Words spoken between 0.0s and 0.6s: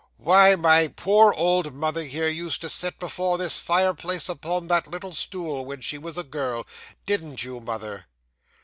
Why,